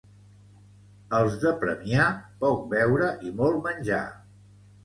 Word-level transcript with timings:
Els 1.17 1.35
de 1.43 1.51
Premià 1.63 2.07
poc 2.45 2.65
beure 2.75 3.13
i 3.31 3.35
molt 3.43 3.63
menjar 3.69 4.05